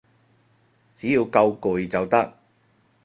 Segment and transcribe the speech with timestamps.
[0.95, 2.33] 只要夠攰就得